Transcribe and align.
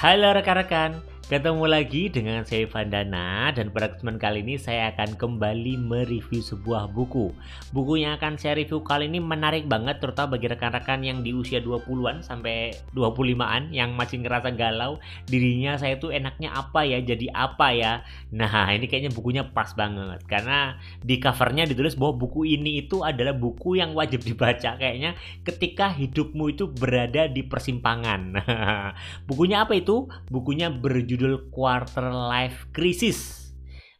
Halo 0.00 0.32
rekan-rekan, 0.32 1.04
Ketemu 1.30 1.62
lagi 1.70 2.10
dengan 2.10 2.42
saya 2.42 2.66
Vandana 2.66 3.54
dan 3.54 3.70
pada 3.70 3.94
kesempatan 3.94 4.18
kali 4.18 4.42
ini 4.42 4.58
saya 4.58 4.90
akan 4.90 5.14
kembali 5.14 5.78
mereview 5.78 6.42
sebuah 6.42 6.90
buku. 6.90 7.30
Buku 7.70 8.02
yang 8.02 8.18
akan 8.18 8.34
saya 8.34 8.58
review 8.58 8.82
kali 8.82 9.06
ini 9.06 9.22
menarik 9.22 9.70
banget 9.70 10.02
terutama 10.02 10.34
bagi 10.34 10.50
rekan-rekan 10.50 11.06
yang 11.06 11.22
di 11.22 11.30
usia 11.30 11.62
20-an 11.62 12.26
sampai 12.26 12.74
25-an 12.98 13.70
yang 13.70 13.94
masih 13.94 14.26
ngerasa 14.26 14.50
galau 14.58 14.98
dirinya 15.30 15.78
saya 15.78 16.02
tuh 16.02 16.10
enaknya 16.10 16.50
apa 16.50 16.82
ya 16.82 16.98
jadi 16.98 17.30
apa 17.30 17.78
ya. 17.78 18.02
Nah 18.34 18.66
ini 18.74 18.90
kayaknya 18.90 19.14
bukunya 19.14 19.46
pas 19.46 19.70
banget 19.78 20.26
karena 20.26 20.82
di 20.98 21.22
covernya 21.22 21.62
ditulis 21.70 21.94
bahwa 21.94 22.26
buku 22.26 22.58
ini 22.58 22.82
itu 22.82 23.06
adalah 23.06 23.38
buku 23.38 23.78
yang 23.78 23.94
wajib 23.94 24.26
dibaca 24.26 24.74
kayaknya 24.74 25.14
ketika 25.46 25.94
hidupmu 25.94 26.50
itu 26.50 26.66
berada 26.66 27.30
di 27.30 27.46
persimpangan. 27.46 28.34
Bukunya 29.30 29.62
apa 29.62 29.78
itu? 29.78 30.10
Bukunya 30.26 30.74
berjudul 30.74 31.19
berjudul 31.20 31.52
Quarter 31.52 32.08
Life 32.08 32.72
Crisis 32.72 33.52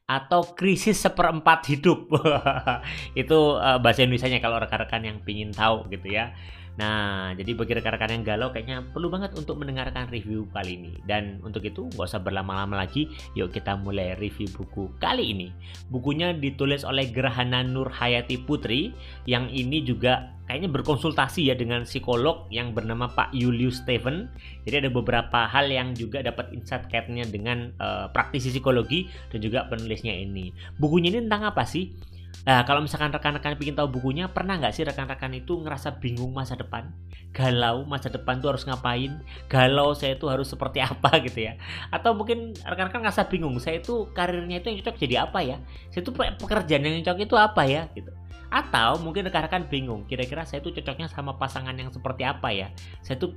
atau 0.09 0.57
krisis 0.57 0.97
seperempat 0.97 1.69
hidup. 1.69 2.09
itu 3.21 3.39
uh, 3.61 3.77
bahasa 3.77 4.09
Indonesia-nya 4.09 4.41
kalau 4.41 4.57
rekan-rekan 4.57 5.05
yang 5.05 5.21
pingin 5.21 5.53
tahu 5.53 5.85
gitu 5.93 6.17
ya. 6.17 6.33
Nah, 6.79 7.35
jadi 7.35 7.57
bagi 7.57 7.73
rekan-rekan 7.77 8.15
yang 8.21 8.25
galau 8.27 8.49
kayaknya 8.55 8.87
perlu 8.95 9.11
banget 9.11 9.35
untuk 9.35 9.59
mendengarkan 9.59 10.07
review 10.13 10.47
kali 10.55 10.79
ini. 10.79 10.93
Dan 11.03 11.43
untuk 11.43 11.67
itu 11.67 11.91
nggak 11.91 12.07
usah 12.07 12.23
berlama-lama 12.23 12.87
lagi, 12.87 13.11
yuk 13.35 13.51
kita 13.51 13.75
mulai 13.81 14.15
review 14.21 14.47
buku 14.55 14.93
kali 15.03 15.35
ini. 15.35 15.49
Bukunya 15.91 16.31
ditulis 16.37 16.87
oleh 16.87 17.11
Gerhana 17.11 17.67
Nur 17.67 17.91
Hayati 17.91 18.39
Putri, 18.43 18.95
yang 19.27 19.51
ini 19.51 19.83
juga 19.83 20.37
kayaknya 20.51 20.71
berkonsultasi 20.75 21.47
ya 21.47 21.55
dengan 21.55 21.87
psikolog 21.87 22.51
yang 22.51 22.75
bernama 22.75 23.07
Pak 23.07 23.31
Julius 23.35 23.79
Steven. 23.83 24.27
Jadi 24.67 24.87
ada 24.87 24.91
beberapa 24.91 25.47
hal 25.47 25.71
yang 25.71 25.95
juga 25.95 26.27
dapat 26.27 26.51
insight 26.51 26.91
kaitannya 26.91 27.31
dengan 27.31 27.71
uh, 27.79 28.11
praktisi 28.11 28.51
psikologi 28.51 29.07
dan 29.31 29.39
juga 29.39 29.71
penulisnya 29.71 30.11
ini. 30.11 30.51
Bukunya 30.75 31.15
ini 31.15 31.23
tentang 31.23 31.55
apa 31.55 31.63
sih? 31.63 31.95
Nah, 32.41 32.65
kalau 32.65 32.81
misalkan 32.81 33.13
rekan-rekan 33.13 33.53
ingin 33.61 33.77
tahu 33.77 34.01
bukunya, 34.01 34.25
pernah 34.33 34.57
nggak 34.57 34.73
sih 34.73 34.85
rekan-rekan 34.89 35.29
itu 35.37 35.61
ngerasa 35.61 36.01
bingung 36.01 36.33
masa 36.33 36.57
depan? 36.57 36.89
Galau 37.37 37.85
masa 37.85 38.09
depan 38.09 38.41
tuh 38.41 38.57
harus 38.57 38.65
ngapain? 38.65 39.21
Galau 39.47 39.93
saya 39.93 40.17
itu 40.17 40.25
harus 40.27 40.49
seperti 40.49 40.81
apa 40.91 41.21
gitu 41.21 41.53
ya? 41.53 41.61
Atau 41.93 42.17
mungkin 42.17 42.57
rekan-rekan 42.65 43.05
ngerasa 43.05 43.29
bingung, 43.29 43.61
saya 43.61 43.85
itu 43.85 44.09
karirnya 44.17 44.65
itu 44.65 44.73
yang 44.73 44.79
cocok 44.81 44.97
jadi 44.97 45.17
apa 45.29 45.39
ya? 45.45 45.57
Saya 45.93 46.01
itu 46.01 46.13
pekerjaan 46.17 46.83
yang 46.83 47.05
cocok 47.05 47.19
itu 47.21 47.37
apa 47.37 47.63
ya? 47.69 47.83
Gitu. 47.93 48.11
Atau 48.51 48.99
mungkin 49.05 49.29
rekan-rekan 49.31 49.71
bingung, 49.71 50.09
kira-kira 50.11 50.43
saya 50.43 50.59
itu 50.59 50.75
cocoknya 50.75 51.07
sama 51.07 51.39
pasangan 51.39 51.77
yang 51.77 51.93
seperti 51.93 52.27
apa 52.27 52.51
ya? 52.51 52.73
Saya 53.05 53.21
tuh 53.21 53.37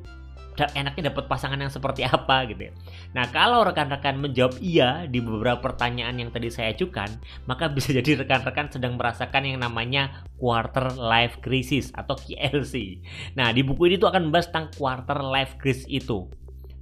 enaknya 0.74 1.10
dapat 1.10 1.26
pasangan 1.26 1.58
yang 1.58 1.74
seperti 1.74 2.06
apa 2.06 2.46
gitu 2.48 2.70
ya. 2.70 2.74
Nah 3.18 3.28
kalau 3.34 3.66
rekan-rekan 3.66 4.22
menjawab 4.22 4.62
iya 4.62 5.10
di 5.10 5.20
beberapa 5.20 5.60
pertanyaan 5.60 6.20
yang 6.22 6.30
tadi 6.30 6.54
saya 6.54 6.72
ajukan, 6.72 7.10
maka 7.50 7.70
bisa 7.72 7.92
jadi 7.92 8.24
rekan-rekan 8.24 8.70
sedang 8.70 8.96
merasakan 8.96 9.50
yang 9.50 9.60
namanya 9.62 10.24
quarter 10.38 10.94
life 10.96 11.42
crisis 11.42 11.90
atau 11.98 12.14
KLC. 12.16 13.02
Nah 13.34 13.50
di 13.52 13.66
buku 13.66 13.90
ini 13.90 13.96
tuh 13.98 14.14
akan 14.14 14.30
membahas 14.30 14.50
tentang 14.54 14.70
quarter 14.78 15.20
life 15.22 15.58
crisis 15.60 15.86
itu. 15.90 16.30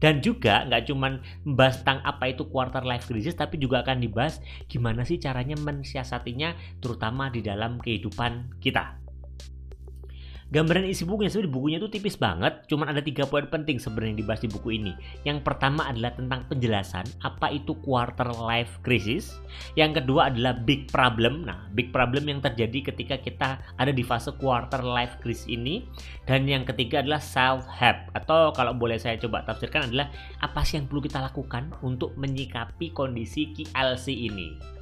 Dan 0.01 0.17
juga 0.17 0.65
nggak 0.65 0.89
cuma 0.89 1.21
membahas 1.45 1.85
tentang 1.85 2.01
apa 2.01 2.33
itu 2.33 2.49
quarter 2.49 2.81
life 2.81 3.05
crisis, 3.05 3.37
tapi 3.37 3.61
juga 3.61 3.85
akan 3.85 4.01
dibahas 4.01 4.41
gimana 4.65 5.05
sih 5.05 5.21
caranya 5.21 5.53
mensiasatinya, 5.61 6.57
terutama 6.81 7.29
di 7.29 7.45
dalam 7.45 7.77
kehidupan 7.77 8.57
kita 8.57 9.00
gambaran 10.51 10.83
isi 10.83 11.07
bukunya 11.07 11.31
sebenarnya 11.31 11.55
bukunya 11.55 11.77
itu 11.79 11.87
tipis 11.87 12.19
banget 12.19 12.67
cuman 12.67 12.91
ada 12.91 12.99
tiga 12.99 13.23
poin 13.23 13.47
penting 13.47 13.79
sebenarnya 13.79 14.19
dibahas 14.19 14.43
di 14.43 14.49
buku 14.51 14.69
ini. 14.75 14.93
Yang 15.23 15.47
pertama 15.47 15.87
adalah 15.87 16.11
tentang 16.11 16.43
penjelasan 16.51 17.07
apa 17.23 17.55
itu 17.55 17.71
quarter 17.79 18.27
life 18.35 18.75
crisis. 18.83 19.39
Yang 19.79 20.03
kedua 20.03 20.27
adalah 20.27 20.59
big 20.59 20.91
problem. 20.91 21.47
Nah 21.47 21.71
big 21.71 21.95
problem 21.95 22.27
yang 22.27 22.43
terjadi 22.43 22.91
ketika 22.91 23.15
kita 23.15 23.49
ada 23.79 23.91
di 23.95 24.03
fase 24.03 24.35
quarter 24.35 24.83
life 24.83 25.15
crisis 25.23 25.47
ini. 25.47 25.87
Dan 26.27 26.45
yang 26.45 26.67
ketiga 26.67 26.99
adalah 26.99 27.23
self 27.23 27.63
help 27.71 28.11
atau 28.11 28.51
kalau 28.51 28.75
boleh 28.75 28.99
saya 28.99 29.15
coba 29.15 29.47
tafsirkan 29.47 29.87
adalah 29.87 30.11
apa 30.43 30.61
sih 30.67 30.77
yang 30.79 30.85
perlu 30.91 31.01
kita 31.03 31.23
lakukan 31.23 31.71
untuk 31.79 32.11
menyikapi 32.19 32.91
kondisi 32.91 33.55
KLC 33.55 34.11
ini 34.11 34.80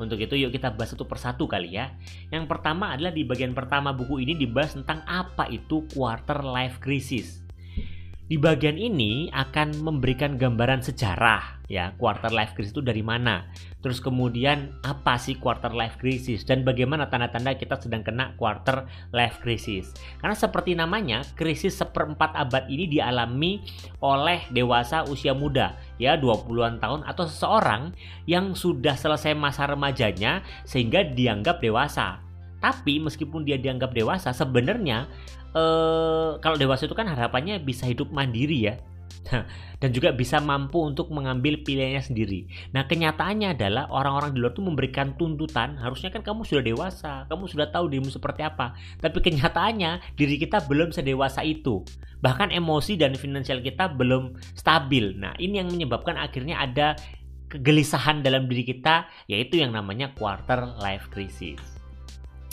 untuk 0.00 0.16
itu 0.16 0.32
yuk 0.40 0.56
kita 0.56 0.72
bahas 0.72 0.96
satu 0.96 1.04
persatu 1.04 1.44
kali 1.44 1.76
ya. 1.76 1.92
Yang 2.32 2.48
pertama 2.48 2.96
adalah 2.96 3.12
di 3.12 3.28
bagian 3.28 3.52
pertama 3.52 3.92
buku 3.92 4.24
ini 4.24 4.32
dibahas 4.32 4.72
tentang 4.72 5.04
apa 5.04 5.44
itu 5.52 5.84
quarter 5.92 6.40
life 6.40 6.80
crisis. 6.80 7.44
Di 8.30 8.38
bagian 8.38 8.78
ini 8.78 9.26
akan 9.34 9.82
memberikan 9.82 10.38
gambaran 10.38 10.86
sejarah 10.86 11.66
ya 11.66 11.98
quarter 11.98 12.30
life 12.30 12.54
crisis 12.54 12.70
itu 12.70 12.78
dari 12.78 13.02
mana. 13.02 13.50
Terus 13.82 13.98
kemudian 13.98 14.70
apa 14.86 15.18
sih 15.18 15.34
quarter 15.34 15.74
life 15.74 15.98
crisis 15.98 16.46
dan 16.46 16.62
bagaimana 16.62 17.10
tanda-tanda 17.10 17.58
kita 17.58 17.74
sedang 17.82 18.06
kena 18.06 18.38
quarter 18.38 18.86
life 19.10 19.42
crisis. 19.42 19.90
Karena 20.22 20.38
seperti 20.38 20.78
namanya, 20.78 21.26
krisis 21.34 21.74
seperempat 21.74 22.38
abad 22.38 22.70
ini 22.70 22.86
dialami 22.86 23.66
oleh 23.98 24.46
dewasa 24.54 25.02
usia 25.10 25.34
muda 25.34 25.74
ya 25.98 26.14
20-an 26.14 26.78
tahun 26.78 27.02
atau 27.10 27.26
seseorang 27.26 27.98
yang 28.30 28.54
sudah 28.54 28.94
selesai 28.94 29.34
masa 29.34 29.66
remajanya 29.66 30.46
sehingga 30.62 31.02
dianggap 31.02 31.58
dewasa. 31.58 32.29
Tapi 32.60 33.00
meskipun 33.00 33.42
dia 33.48 33.56
dianggap 33.56 33.96
dewasa, 33.96 34.30
sebenarnya 34.36 35.08
eh, 35.56 36.30
kalau 36.38 36.56
dewasa 36.60 36.86
itu 36.86 36.94
kan 36.94 37.08
harapannya 37.08 37.58
bisa 37.60 37.88
hidup 37.88 38.12
mandiri 38.12 38.70
ya. 38.70 38.76
dan 39.82 39.90
juga 39.92 40.12
bisa 40.14 40.40
mampu 40.40 40.80
untuk 40.80 41.12
mengambil 41.12 41.60
pilihannya 41.62 42.02
sendiri. 42.02 42.46
Nah, 42.74 42.86
kenyataannya 42.86 43.56
adalah 43.56 43.88
orang-orang 43.90 44.34
di 44.34 44.38
luar 44.42 44.52
itu 44.52 44.64
memberikan 44.64 45.14
tuntutan, 45.16 45.76
harusnya 45.78 46.10
kan 46.12 46.24
kamu 46.24 46.44
sudah 46.44 46.62
dewasa, 46.64 47.12
kamu 47.28 47.44
sudah 47.48 47.66
tahu 47.70 47.90
dirimu 47.90 48.10
seperti 48.10 48.44
apa. 48.44 48.76
Tapi 49.00 49.18
kenyataannya 49.20 50.16
diri 50.16 50.36
kita 50.40 50.64
belum 50.66 50.92
sedewasa 50.92 51.44
itu. 51.44 51.84
Bahkan 52.20 52.52
emosi 52.52 53.00
dan 53.00 53.16
finansial 53.16 53.64
kita 53.64 53.92
belum 53.96 54.36
stabil. 54.56 55.16
Nah, 55.16 55.32
ini 55.40 55.62
yang 55.62 55.72
menyebabkan 55.72 56.20
akhirnya 56.20 56.60
ada 56.60 56.96
kegelisahan 57.50 58.22
dalam 58.22 58.46
diri 58.46 58.62
kita, 58.62 59.10
yaitu 59.26 59.58
yang 59.58 59.74
namanya 59.74 60.12
quarter 60.14 60.76
life 60.78 61.10
crisis. 61.10 61.79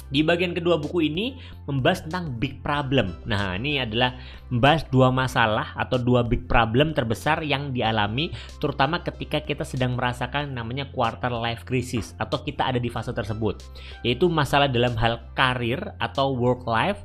Di 0.08 0.24
bagian 0.24 0.56
kedua 0.56 0.80
buku 0.80 1.12
ini 1.12 1.36
membahas 1.68 2.08
tentang 2.08 2.40
big 2.40 2.64
problem. 2.64 3.12
Nah, 3.28 3.60
ini 3.60 3.84
adalah 3.84 4.16
membahas 4.48 4.88
dua 4.88 5.12
masalah 5.12 5.76
atau 5.76 6.00
dua 6.00 6.24
big 6.24 6.48
problem 6.48 6.96
terbesar 6.96 7.44
yang 7.44 7.76
dialami 7.76 8.32
terutama 8.64 9.04
ketika 9.04 9.44
kita 9.44 9.68
sedang 9.68 10.00
merasakan 10.00 10.56
namanya 10.56 10.88
quarter 10.96 11.32
life 11.32 11.68
crisis 11.68 12.16
atau 12.18 12.40
kita 12.40 12.72
ada 12.72 12.80
di 12.80 12.88
fase 12.88 13.12
tersebut. 13.12 13.60
Yaitu 14.08 14.32
masalah 14.32 14.72
dalam 14.72 14.96
hal 14.96 15.20
karir 15.36 15.80
atau 16.00 16.32
work 16.32 16.64
life 16.64 17.04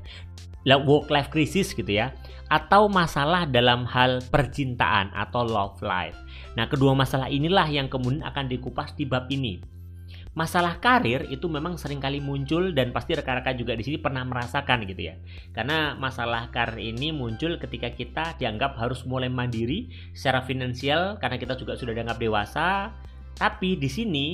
work 0.62 1.10
life 1.10 1.26
crisis 1.26 1.74
gitu 1.74 1.90
ya 1.90 2.14
atau 2.46 2.86
masalah 2.86 3.48
dalam 3.48 3.82
hal 3.88 4.22
percintaan 4.30 5.10
atau 5.10 5.42
love 5.42 5.80
life. 5.82 6.14
Nah, 6.54 6.68
kedua 6.68 6.92
masalah 6.92 7.26
inilah 7.32 7.64
yang 7.66 7.88
kemudian 7.88 8.22
akan 8.22 8.46
dikupas 8.46 8.92
di 8.94 9.08
bab 9.08 9.26
ini 9.32 9.58
masalah 10.32 10.80
karir 10.80 11.28
itu 11.28 11.44
memang 11.48 11.76
sering 11.76 12.00
kali 12.00 12.16
muncul 12.16 12.72
dan 12.72 12.88
pasti 12.90 13.12
rekan-rekan 13.12 13.52
juga 13.56 13.76
di 13.76 13.84
sini 13.84 13.96
pernah 14.00 14.24
merasakan 14.24 14.88
gitu 14.88 15.12
ya. 15.12 15.14
Karena 15.52 15.92
masalah 15.96 16.48
karir 16.48 16.80
ini 16.80 17.12
muncul 17.12 17.60
ketika 17.60 17.92
kita 17.92 18.24
dianggap 18.40 18.76
harus 18.80 19.04
mulai 19.04 19.28
mandiri 19.28 19.92
secara 20.16 20.40
finansial 20.44 21.20
karena 21.20 21.36
kita 21.36 21.56
juga 21.56 21.76
sudah 21.76 21.92
dianggap 21.92 22.16
dewasa. 22.16 22.96
Tapi 23.36 23.76
di 23.76 23.88
sini 23.88 24.26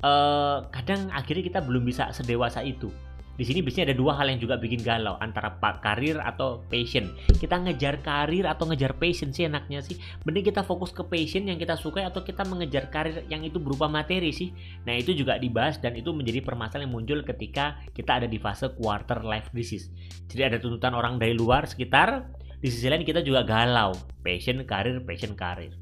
eh, 0.00 0.58
kadang 0.72 1.12
akhirnya 1.12 1.44
kita 1.44 1.60
belum 1.64 1.84
bisa 1.84 2.12
sedewasa 2.12 2.64
itu 2.64 2.88
di 3.36 3.44
sini 3.44 3.60
biasanya 3.60 3.92
ada 3.92 3.96
dua 4.00 4.16
hal 4.16 4.32
yang 4.32 4.40
juga 4.40 4.56
bikin 4.56 4.80
galau 4.80 5.20
antara 5.20 5.60
pak 5.60 5.84
karir 5.84 6.16
atau 6.24 6.64
passion. 6.72 7.12
Kita 7.36 7.60
ngejar 7.60 8.00
karir 8.00 8.48
atau 8.48 8.64
ngejar 8.64 8.96
passion 8.96 9.28
sih 9.28 9.44
enaknya 9.44 9.84
sih. 9.84 10.00
Mending 10.24 10.48
kita 10.48 10.64
fokus 10.64 10.88
ke 10.96 11.04
passion 11.04 11.44
yang 11.44 11.60
kita 11.60 11.76
sukai 11.76 12.08
atau 12.08 12.24
kita 12.24 12.48
mengejar 12.48 12.88
karir 12.88 13.28
yang 13.28 13.44
itu 13.44 13.60
berupa 13.60 13.92
materi 13.92 14.32
sih. 14.32 14.56
Nah 14.88 14.96
itu 14.96 15.12
juga 15.12 15.36
dibahas 15.36 15.76
dan 15.76 15.92
itu 16.00 16.16
menjadi 16.16 16.40
permasalahan 16.40 16.88
yang 16.88 16.96
muncul 16.96 17.20
ketika 17.28 17.76
kita 17.92 18.24
ada 18.24 18.26
di 18.28 18.40
fase 18.40 18.72
quarter 18.72 19.20
life 19.20 19.52
crisis. 19.52 19.92
Jadi 20.32 20.40
ada 20.40 20.56
tuntutan 20.56 20.96
orang 20.96 21.20
dari 21.20 21.36
luar 21.36 21.68
sekitar. 21.68 22.32
Di 22.56 22.72
sisi 22.72 22.88
lain 22.88 23.04
kita 23.04 23.20
juga 23.20 23.44
galau. 23.44 23.92
Passion, 24.24 24.64
karir, 24.64 25.04
passion, 25.04 25.36
karir. 25.36 25.76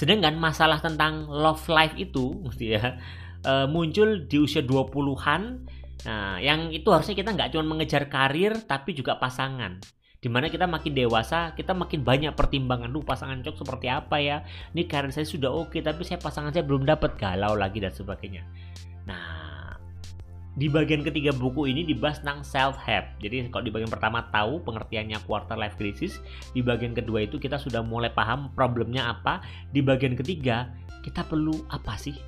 Sedangkan 0.00 0.40
masalah 0.40 0.80
tentang 0.80 1.28
love 1.28 1.60
life 1.68 1.92
itu 2.00 2.40
ya 2.56 2.96
eh, 3.44 3.66
muncul 3.68 4.24
di 4.24 4.40
usia 4.40 4.64
20-an 4.64 5.76
Nah, 6.06 6.38
yang 6.38 6.70
itu 6.70 6.86
harusnya 6.94 7.18
kita 7.18 7.34
nggak 7.34 7.50
cuma 7.56 7.74
mengejar 7.74 8.06
karir, 8.06 8.54
tapi 8.68 8.94
juga 8.94 9.18
pasangan. 9.18 9.82
Di 10.18 10.26
mana 10.26 10.50
kita 10.50 10.66
makin 10.66 10.98
dewasa, 10.98 11.54
kita 11.54 11.74
makin 11.74 12.02
banyak 12.02 12.34
pertimbangan. 12.34 12.90
Duh, 12.90 13.06
pasangan 13.06 13.38
cocok 13.42 13.62
seperti 13.62 13.86
apa 13.86 14.18
ya? 14.18 14.42
Ini 14.74 14.86
karir 14.90 15.14
saya 15.14 15.26
sudah 15.26 15.50
oke, 15.50 15.78
tapi 15.78 16.02
saya 16.02 16.18
pasangan 16.18 16.50
saya 16.50 16.66
belum 16.66 16.82
dapat 16.86 17.14
galau 17.18 17.54
lagi 17.54 17.78
dan 17.78 17.94
sebagainya. 17.94 18.42
Nah, 19.06 19.48
Di 20.58 20.66
bagian 20.66 21.06
ketiga 21.06 21.30
buku 21.30 21.70
ini 21.70 21.86
dibahas 21.86 22.18
tentang 22.18 22.42
self-help. 22.42 23.22
Jadi 23.22 23.46
kalau 23.46 23.62
di 23.62 23.70
bagian 23.70 23.86
pertama 23.86 24.26
tahu 24.34 24.58
pengertiannya 24.66 25.22
quarter 25.22 25.54
life 25.54 25.78
crisis, 25.78 26.18
di 26.50 26.66
bagian 26.66 26.98
kedua 26.98 27.30
itu 27.30 27.38
kita 27.38 27.62
sudah 27.62 27.78
mulai 27.78 28.10
paham 28.10 28.50
problemnya 28.58 29.06
apa. 29.06 29.38
Di 29.70 29.86
bagian 29.86 30.18
ketiga 30.18 30.74
kita 31.06 31.22
perlu 31.22 31.54
apa 31.70 31.94
sih? 31.94 32.18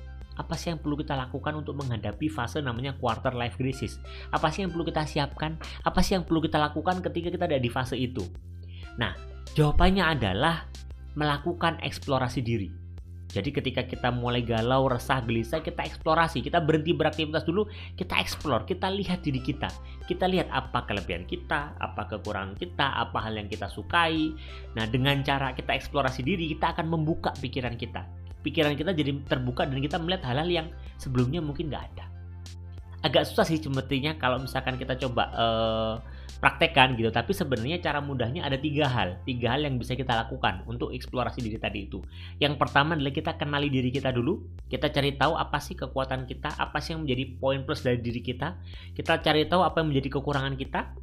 Apa 0.41 0.57
sih 0.57 0.73
yang 0.73 0.81
perlu 0.81 0.97
kita 0.97 1.13
lakukan 1.13 1.53
untuk 1.53 1.77
menghadapi 1.77 2.25
fase 2.25 2.65
namanya 2.65 2.97
quarter 2.97 3.37
life 3.37 3.61
crisis? 3.61 4.01
Apa 4.33 4.49
sih 4.49 4.65
yang 4.65 4.73
perlu 4.73 4.89
kita 4.89 5.05
siapkan? 5.05 5.61
Apa 5.85 6.01
sih 6.01 6.17
yang 6.17 6.25
perlu 6.25 6.41
kita 6.41 6.57
lakukan 6.57 7.05
ketika 7.05 7.29
kita 7.29 7.45
ada 7.45 7.61
di 7.61 7.69
fase 7.69 7.93
itu? 7.93 8.25
Nah, 8.97 9.13
jawabannya 9.53 10.01
adalah 10.01 10.65
melakukan 11.13 11.77
eksplorasi 11.85 12.41
diri. 12.41 12.81
Jadi 13.31 13.55
ketika 13.55 13.87
kita 13.87 14.11
mulai 14.11 14.43
galau, 14.43 14.91
resah, 14.91 15.23
gelisah, 15.23 15.63
kita 15.63 15.87
eksplorasi, 15.87 16.43
kita 16.43 16.59
berhenti 16.59 16.91
beraktivitas 16.91 17.47
dulu, 17.47 17.63
kita 17.95 18.19
eksplor, 18.19 18.67
kita 18.67 18.91
lihat 18.91 19.23
diri 19.23 19.39
kita. 19.39 19.71
Kita 20.03 20.27
lihat 20.27 20.51
apa 20.51 20.83
kelebihan 20.83 21.23
kita, 21.23 21.79
apa 21.79 22.11
kekurangan 22.11 22.59
kita, 22.59 22.99
apa 22.99 23.23
hal 23.23 23.39
yang 23.39 23.47
kita 23.47 23.71
sukai. 23.71 24.35
Nah, 24.75 24.83
dengan 24.89 25.23
cara 25.23 25.55
kita 25.55 25.71
eksplorasi 25.71 26.27
diri, 26.27 26.51
kita 26.51 26.75
akan 26.75 26.91
membuka 26.91 27.31
pikiran 27.39 27.79
kita. 27.79 28.03
Pikiran 28.41 28.73
kita 28.73 28.91
jadi 28.91 29.13
terbuka 29.25 29.69
dan 29.69 29.77
kita 29.77 30.01
melihat 30.01 30.33
hal-hal 30.33 30.49
yang 30.49 30.67
sebelumnya 30.97 31.41
mungkin 31.41 31.69
nggak 31.69 31.83
ada. 31.93 32.05
Agak 33.01 33.25
susah 33.25 33.45
sih 33.45 33.57
sepertinya 33.57 34.13
kalau 34.17 34.41
misalkan 34.41 34.77
kita 34.77 34.93
coba 34.97 35.23
uh, 35.33 35.93
praktekkan 36.41 36.97
gitu. 36.97 37.13
Tapi 37.13 37.31
sebenarnya 37.37 37.77
cara 37.77 38.01
mudahnya 38.01 38.41
ada 38.41 38.57
tiga 38.57 38.89
hal. 38.89 39.21
Tiga 39.23 39.53
hal 39.53 39.61
yang 39.63 39.77
bisa 39.77 39.93
kita 39.93 40.17
lakukan 40.17 40.65
untuk 40.65 40.89
eksplorasi 40.89 41.45
diri 41.45 41.61
tadi 41.61 41.85
itu. 41.85 42.01
Yang 42.41 42.57
pertama 42.57 42.97
adalah 42.97 43.13
kita 43.13 43.37
kenali 43.37 43.69
diri 43.69 43.93
kita 43.93 44.09
dulu. 44.09 44.41
Kita 44.65 44.89
cari 44.89 45.13
tahu 45.13 45.37
apa 45.37 45.61
sih 45.61 45.77
kekuatan 45.77 46.25
kita 46.25 46.57
apa 46.57 46.81
sih 46.81 46.97
yang 46.97 47.05
menjadi 47.05 47.23
poin 47.37 47.61
plus 47.61 47.85
dari 47.85 48.01
diri 48.01 48.25
kita. 48.25 48.57
Kita 48.97 49.21
cari 49.21 49.45
tahu 49.45 49.61
apa 49.61 49.85
yang 49.85 49.93
menjadi 49.93 50.17
kekurangan 50.17 50.57
kita. 50.57 50.97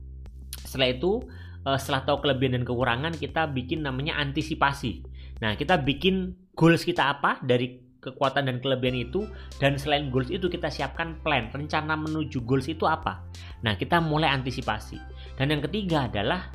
Setelah 0.66 0.90
itu 0.90 1.22
eh, 1.62 1.78
setelah 1.78 2.02
tahu 2.02 2.18
kelebihan 2.26 2.58
dan 2.58 2.64
kekurangan 2.66 3.14
kita 3.14 3.46
bikin 3.54 3.86
namanya 3.86 4.18
antisipasi. 4.18 5.06
Nah 5.38 5.54
kita 5.54 5.78
bikin 5.78 6.34
goals 6.58 6.82
kita 6.82 7.14
apa 7.14 7.38
dari 7.46 7.78
kekuatan 8.02 8.50
dan 8.50 8.58
kelebihan 8.58 8.98
itu? 8.98 9.30
Dan 9.62 9.78
selain 9.78 10.10
goals 10.10 10.34
itu 10.34 10.50
kita 10.50 10.66
siapkan 10.66 11.14
plan 11.22 11.46
rencana 11.54 11.94
menuju 11.94 12.42
goals 12.42 12.66
itu 12.66 12.82
apa? 12.90 13.22
Nah 13.62 13.78
kita 13.78 14.02
mulai 14.02 14.34
antisipasi. 14.34 14.98
Dan 15.38 15.54
yang 15.54 15.62
ketiga 15.62 16.10
adalah 16.10 16.50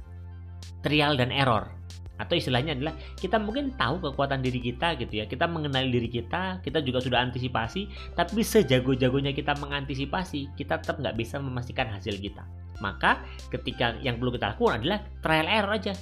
trial 0.84 1.16
dan 1.16 1.32
error. 1.32 1.72
Atau 2.20 2.38
istilahnya 2.38 2.78
adalah 2.78 2.94
kita 3.18 3.42
mungkin 3.42 3.74
tahu 3.74 4.04
kekuatan 4.04 4.44
diri 4.44 4.60
kita 4.60 5.00
gitu 5.00 5.24
ya. 5.24 5.26
Kita 5.26 5.48
mengenali 5.48 5.88
diri 5.88 6.12
kita 6.12 6.60
kita 6.60 6.84
juga 6.84 7.00
sudah 7.00 7.24
antisipasi. 7.24 7.88
Tapi 8.14 8.44
sejago-jagonya 8.44 9.32
kita 9.32 9.56
mengantisipasi 9.56 10.52
kita 10.60 10.84
tetap 10.84 11.00
nggak 11.00 11.16
bisa 11.16 11.40
memastikan 11.40 11.88
hasil 11.88 12.20
kita. 12.20 12.44
Maka 12.84 13.24
ketika 13.48 13.96
yang 14.04 14.20
perlu 14.20 14.36
kita 14.36 14.52
lakukan 14.52 14.84
adalah 14.84 15.00
trial 15.24 15.48
error 15.48 15.72
aja 15.80 15.96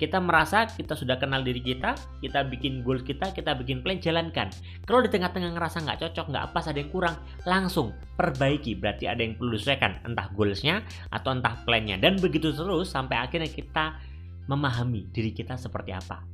kita 0.00 0.16
merasa 0.16 0.64
kita 0.64 0.96
sudah 0.96 1.20
kenal 1.20 1.44
diri 1.44 1.60
kita, 1.60 1.92
kita 2.24 2.48
bikin 2.48 2.80
goals 2.80 3.04
kita, 3.04 3.36
kita 3.36 3.52
bikin 3.52 3.84
plan, 3.84 4.00
jalankan. 4.00 4.48
Kalau 4.88 5.04
di 5.04 5.12
tengah-tengah 5.12 5.52
ngerasa 5.52 5.84
nggak 5.84 6.00
cocok, 6.08 6.26
nggak 6.32 6.46
pas, 6.56 6.64
ada 6.64 6.80
yang 6.80 6.88
kurang, 6.88 7.20
langsung 7.44 7.92
perbaiki. 8.16 8.80
Berarti 8.80 9.04
ada 9.04 9.20
yang 9.20 9.36
perlu 9.36 9.60
disesuaikan, 9.60 10.00
entah 10.08 10.32
goalsnya 10.32 10.80
atau 11.12 11.36
entah 11.36 11.60
plannya. 11.68 12.00
Dan 12.00 12.16
begitu 12.16 12.56
terus 12.56 12.88
sampai 12.88 13.20
akhirnya 13.20 13.52
kita 13.52 14.00
memahami 14.48 15.12
diri 15.12 15.36
kita 15.36 15.60
seperti 15.60 15.92
apa. 15.92 16.24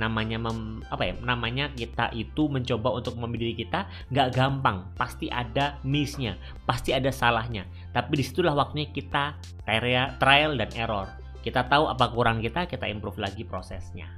Namanya 0.00 0.40
mem, 0.40 0.80
apa 0.88 1.12
ya? 1.12 1.14
Namanya 1.20 1.68
kita 1.76 2.08
itu 2.16 2.48
mencoba 2.48 2.88
untuk 2.96 3.20
memahami 3.20 3.36
diri 3.36 3.54
kita 3.68 3.84
nggak 4.08 4.32
gampang. 4.32 4.88
Pasti 4.96 5.28
ada 5.28 5.76
missnya, 5.84 6.40
pasti 6.64 6.96
ada 6.96 7.12
salahnya. 7.12 7.68
Tapi 7.92 8.16
di 8.16 8.24
situlah 8.24 8.56
waktunya 8.56 8.88
kita 8.88 9.36
trial 10.16 10.56
dan 10.56 10.72
error 10.72 11.19
kita 11.40 11.66
tahu 11.66 11.88
apa 11.88 12.12
kurang 12.12 12.44
kita, 12.44 12.68
kita 12.68 12.86
improve 12.88 13.20
lagi 13.20 13.42
prosesnya. 13.44 14.08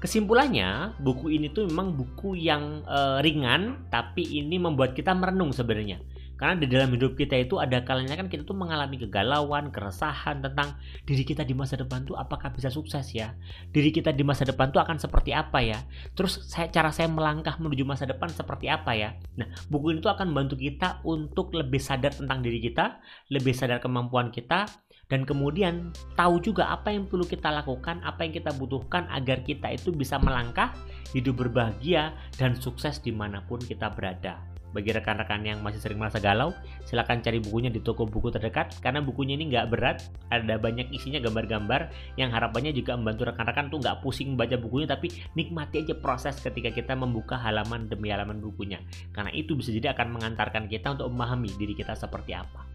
Kesimpulannya, 0.00 0.96
buku 0.96 1.36
ini 1.36 1.52
tuh 1.52 1.68
memang 1.68 1.92
buku 1.92 2.32
yang 2.32 2.80
e, 2.88 3.20
ringan, 3.20 3.84
tapi 3.92 4.24
ini 4.24 4.56
membuat 4.56 4.96
kita 4.96 5.12
merenung 5.12 5.52
sebenarnya. 5.52 6.00
Karena 6.40 6.56
di 6.56 6.72
dalam 6.72 6.88
hidup 6.96 7.20
kita 7.20 7.36
itu 7.36 7.60
ada 7.60 7.84
kalanya 7.84 8.16
kan 8.16 8.32
kita 8.32 8.48
tuh 8.48 8.56
mengalami 8.56 8.96
kegalauan, 8.96 9.68
keresahan 9.68 10.40
tentang 10.40 10.72
diri 11.04 11.20
kita 11.20 11.44
di 11.44 11.52
masa 11.52 11.76
depan 11.76 12.08
tuh 12.08 12.16
apakah 12.16 12.48
bisa 12.48 12.72
sukses 12.72 13.12
ya? 13.12 13.36
Diri 13.68 13.92
kita 13.92 14.16
di 14.16 14.24
masa 14.24 14.48
depan 14.48 14.72
tuh 14.72 14.80
akan 14.80 14.96
seperti 14.96 15.36
apa 15.36 15.60
ya? 15.60 15.76
Terus 16.16 16.48
saya 16.48 16.72
cara 16.72 16.88
saya 16.88 17.12
melangkah 17.12 17.60
menuju 17.60 17.84
masa 17.84 18.08
depan 18.08 18.32
seperti 18.32 18.72
apa 18.72 18.96
ya? 18.96 19.12
Nah, 19.36 19.52
buku 19.68 19.92
ini 19.92 20.00
tuh 20.00 20.16
akan 20.16 20.32
membantu 20.32 20.56
kita 20.56 21.04
untuk 21.04 21.52
lebih 21.52 21.76
sadar 21.76 22.16
tentang 22.16 22.40
diri 22.40 22.56
kita, 22.56 23.04
lebih 23.28 23.52
sadar 23.52 23.76
kemampuan 23.84 24.32
kita, 24.32 24.64
dan 25.10 25.26
kemudian 25.26 25.90
tahu 26.14 26.38
juga 26.38 26.70
apa 26.70 26.94
yang 26.94 27.04
perlu 27.04 27.26
kita 27.26 27.50
lakukan, 27.50 27.98
apa 28.06 28.24
yang 28.24 28.32
kita 28.32 28.54
butuhkan 28.54 29.10
agar 29.10 29.42
kita 29.42 29.74
itu 29.74 29.90
bisa 29.90 30.16
melangkah, 30.22 30.72
hidup 31.10 31.44
berbahagia, 31.44 32.14
dan 32.38 32.54
sukses 32.54 33.02
di 33.02 33.10
mana 33.10 33.42
pun 33.44 33.58
kita 33.58 33.90
berada. 33.90 34.38
Bagi 34.70 34.94
rekan-rekan 34.94 35.42
yang 35.42 35.58
masih 35.60 35.82
sering 35.82 35.98
merasa 35.98 36.22
galau, 36.22 36.54
silahkan 36.86 37.18
cari 37.18 37.42
bukunya 37.42 37.70
di 37.70 37.82
toko 37.82 38.06
buku 38.06 38.30
terdekat 38.30 38.78
karena 38.78 39.02
bukunya 39.02 39.34
ini 39.34 39.50
nggak 39.50 39.66
berat, 39.70 39.98
ada 40.30 40.54
banyak 40.56 40.94
isinya 40.94 41.18
gambar-gambar 41.18 41.90
yang 42.14 42.30
harapannya 42.30 42.70
juga 42.70 42.94
membantu 42.94 43.34
rekan-rekan 43.34 43.66
tuh 43.68 43.78
nggak 43.82 43.98
pusing 44.04 44.38
baca 44.38 44.54
bukunya 44.54 44.86
tapi 44.86 45.10
nikmati 45.34 45.82
aja 45.82 45.94
proses 45.98 46.38
ketika 46.38 46.70
kita 46.70 46.94
membuka 46.94 47.34
halaman 47.34 47.90
demi 47.90 48.14
halaman 48.14 48.38
bukunya. 48.38 48.78
Karena 49.10 49.34
itu 49.34 49.58
bisa 49.58 49.74
jadi 49.74 49.90
akan 49.92 50.14
mengantarkan 50.14 50.70
kita 50.70 50.94
untuk 50.94 51.10
memahami 51.10 51.50
diri 51.58 51.74
kita 51.74 51.98
seperti 51.98 52.38
apa. 52.38 52.66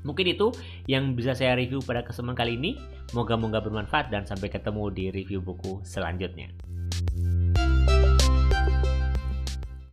Mungkin 0.00 0.32
itu 0.32 0.48
yang 0.88 1.12
bisa 1.12 1.36
saya 1.36 1.52
review 1.56 1.84
pada 1.84 2.00
kesempatan 2.00 2.36
kali 2.36 2.52
ini. 2.56 2.80
Moga-moga 3.10 3.58
bermanfaat 3.58 4.08
dan 4.14 4.22
sampai 4.22 4.48
ketemu 4.48 4.84
di 4.94 5.04
review 5.10 5.42
buku 5.42 5.82
selanjutnya. 5.82 6.48